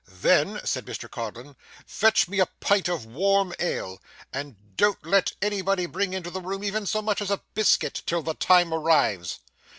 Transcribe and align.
'Then,' 0.07 0.59
said 0.65 0.83
Mr 0.87 1.07
Codlin, 1.07 1.55
'fetch 1.85 2.27
me 2.27 2.39
a 2.39 2.47
pint 2.47 2.89
of 2.89 3.05
warm 3.05 3.53
ale, 3.59 4.01
and 4.33 4.55
don't 4.75 5.05
let 5.05 5.33
nobody 5.43 5.85
bring 5.85 6.11
into 6.15 6.31
the 6.31 6.41
room 6.41 6.63
even 6.63 6.87
so 6.87 7.03
much 7.03 7.21
as 7.21 7.29
a 7.29 7.43
biscuit 7.53 8.01
till 8.07 8.23
the 8.23 8.33
time 8.33 8.73
arrives. 8.73 9.41